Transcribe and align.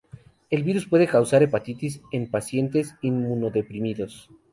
El 0.49 0.63
virus 0.63 0.87
puede 0.89 1.05
causar 1.05 1.43
hepatitis 1.43 2.01
en 2.11 2.31
pacientes 2.31 2.95
inmunodeprimidos. 3.03 4.31